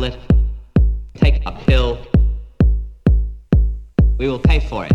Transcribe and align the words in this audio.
tablet, 0.00 0.18
take 1.16 1.42
a 1.44 1.52
pill, 1.52 1.98
we 4.18 4.28
will 4.28 4.38
pay 4.38 4.58
for 4.58 4.86
it. 4.86 4.92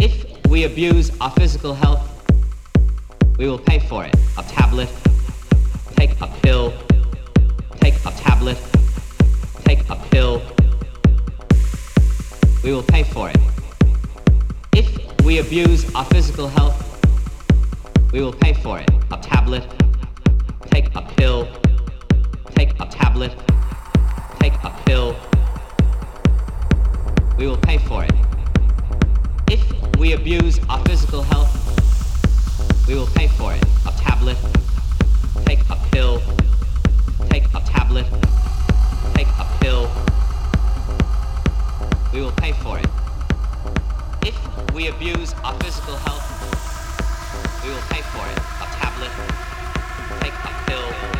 If 0.00 0.44
we 0.48 0.64
abuse 0.64 1.12
our 1.20 1.30
physical 1.30 1.74
health, 1.74 2.02
we 3.38 3.46
will 3.46 3.60
pay 3.60 3.78
for 3.78 4.04
it. 4.04 4.14
A 4.36 4.42
tablet, 4.42 4.88
take 5.94 6.20
a 6.20 6.26
pill, 6.42 6.72
take 7.76 7.94
a 8.04 8.10
tablet, 8.10 8.58
take 9.62 9.88
a 9.88 9.94
pill, 10.10 10.42
we 12.64 12.72
will 12.72 12.82
pay 12.82 13.04
for 13.04 13.30
it. 13.30 13.38
If 14.74 15.24
we 15.24 15.38
abuse 15.38 15.94
our 15.94 16.06
physical 16.06 16.48
health, 16.48 16.76
we 18.12 18.20
will 18.20 18.32
pay 18.32 18.52
for 18.52 18.80
it. 18.80 18.90
A 19.12 19.16
tablet, 19.18 19.64
take 20.72 20.92
a 20.96 21.02
pill, 21.02 21.46
take 22.56 22.72
a 22.80 22.86
tablet, 22.86 23.32
we 27.40 27.46
will 27.46 27.56
pay 27.56 27.78
for 27.78 28.04
it. 28.04 28.12
If 29.50 29.62
we 29.96 30.12
abuse 30.12 30.60
our 30.68 30.78
physical 30.84 31.22
health, 31.22 31.50
we 32.86 32.94
will 32.94 33.06
pay 33.06 33.28
for 33.28 33.54
it. 33.54 33.64
A 33.88 33.92
tablet, 33.92 34.36
take 35.46 35.60
a 35.70 35.76
pill, 35.90 36.20
take 37.30 37.44
a 37.54 37.60
tablet, 37.60 38.04
take 39.14 39.28
a 39.38 39.46
pill, 39.58 39.90
we 42.12 42.20
will 42.20 42.32
pay 42.32 42.52
for 42.52 42.78
it. 42.78 42.86
If 44.22 44.36
we 44.74 44.88
abuse 44.88 45.32
our 45.42 45.58
physical 45.60 45.96
health, 45.96 46.26
we 47.64 47.70
will 47.70 47.86
pay 47.88 48.02
for 48.12 48.24
it. 48.28 48.38
A 48.60 48.68
tablet, 48.76 49.12
take 50.20 50.34
a 50.44 50.52
pill, 50.66 51.19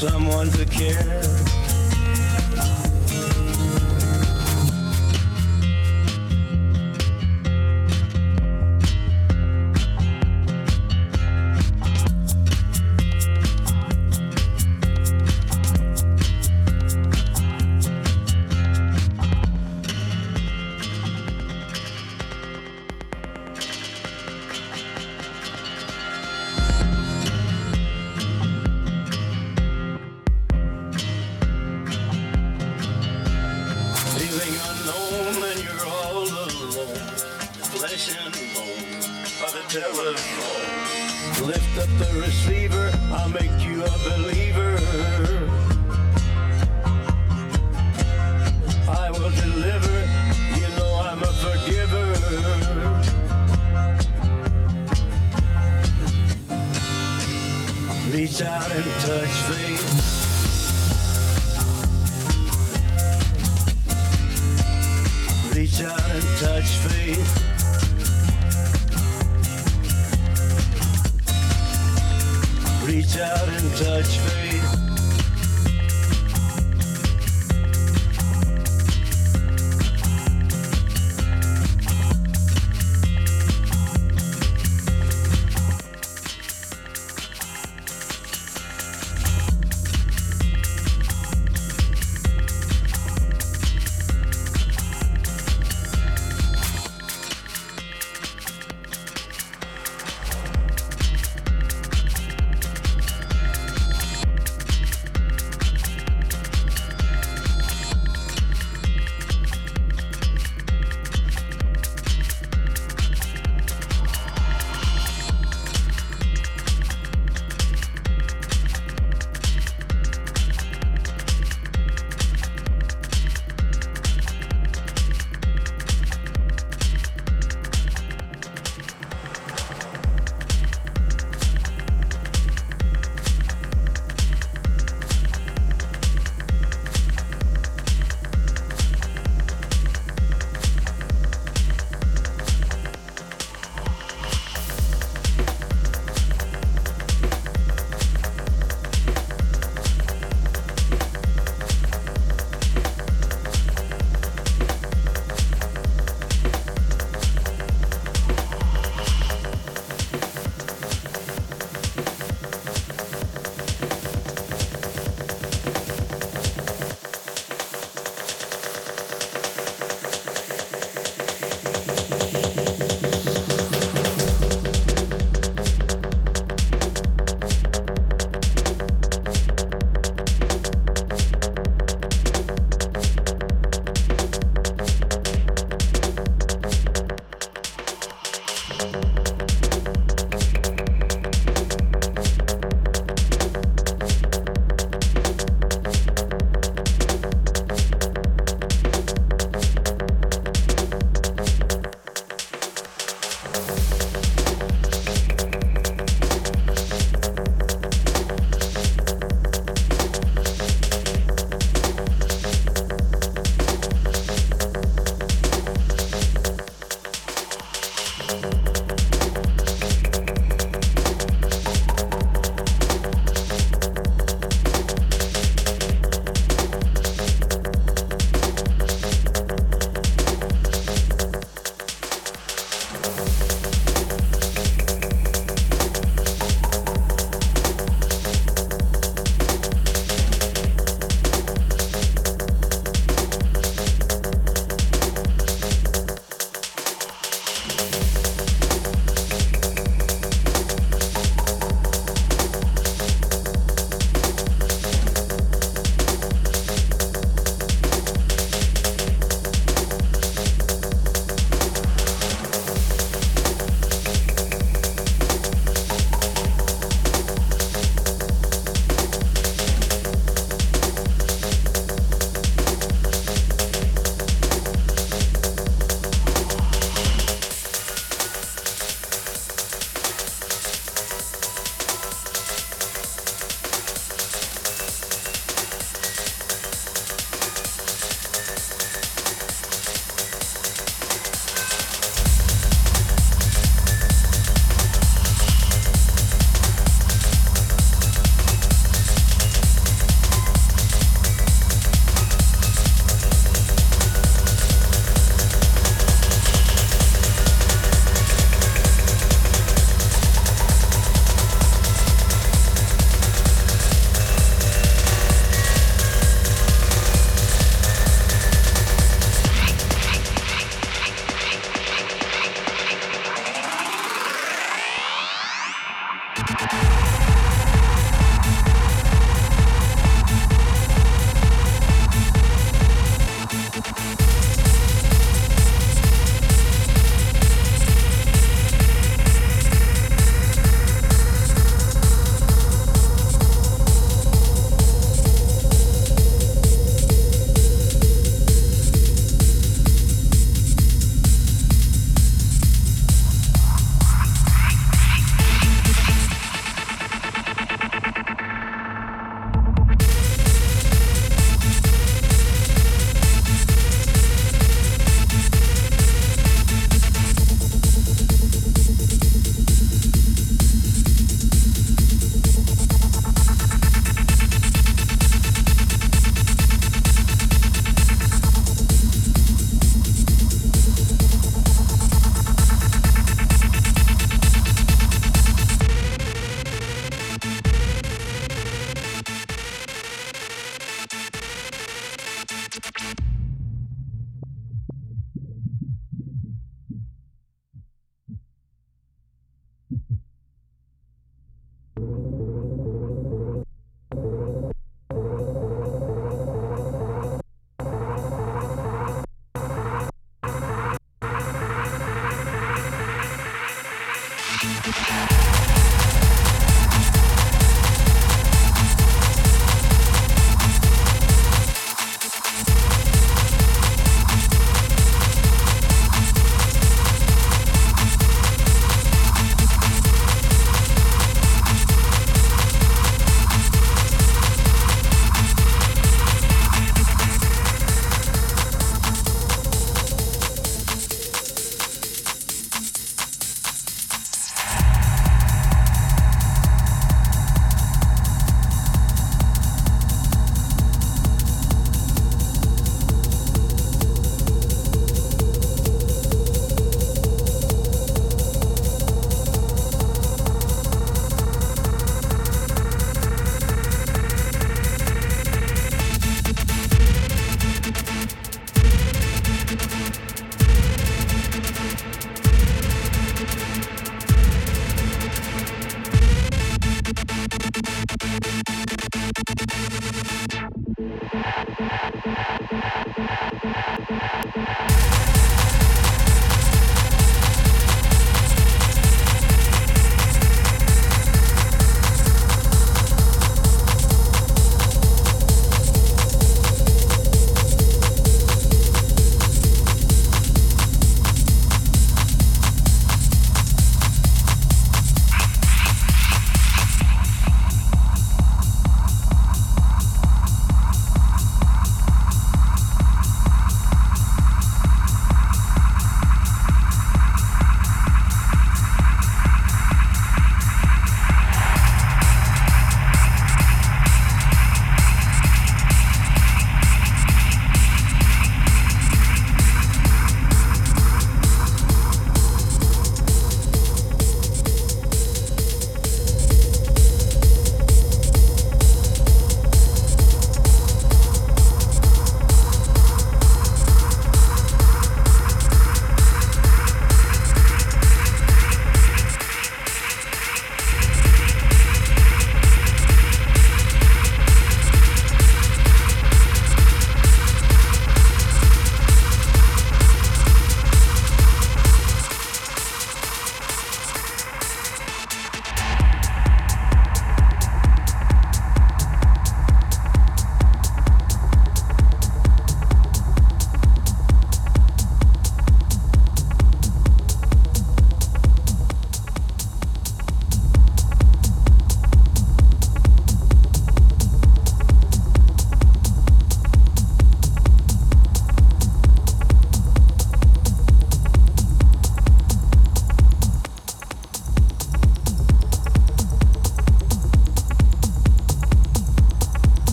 someone 0.00 0.48
to 0.50 0.64
care. 0.64 1.39